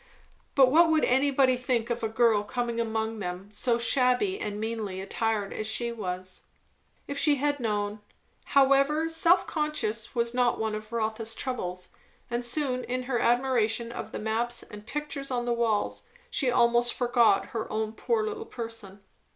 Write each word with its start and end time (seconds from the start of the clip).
But 0.55 0.71
what 0.71 0.89
would 0.89 1.05
anybody 1.05 1.55
think 1.55 1.91
of 1.91 2.01
a 2.01 2.09
girl 2.09 2.41
coming 2.41 2.79
among 2.79 3.19
them 3.19 3.49
so 3.53 3.73
very 3.73 3.83
shabby 3.83 4.39
and 4.39 4.59
meanly 4.59 4.99
attired 4.99 5.53
as 5.53 5.67
she 5.67 5.91
was? 5.91 6.41
If 7.07 7.19
she 7.19 7.35
had 7.35 7.59
known 7.59 8.01
However, 8.57 9.09
self 9.09 9.45
consciousness 9.45 10.15
was 10.15 10.33
not 10.33 10.57
one 10.57 10.73
of 10.73 10.91
Rotha's 10.91 11.35
troubles, 11.35 11.89
and 12.31 12.43
soon 12.43 12.83
in 12.85 13.03
her 13.03 13.19
admiration 13.19 13.91
of 13.91 14.11
the 14.11 14.17
maps 14.17 14.63
and 14.63 14.87
pictures 14.87 15.29
on 15.29 15.45
the 15.45 15.53
walls 15.53 16.07
she 16.31 16.49
almost 16.49 16.95
forgot 16.95 17.49
her 17.53 17.71
own 17.71 17.93
poor 17.93 18.23
little 18.25 18.45
person. 18.47 19.01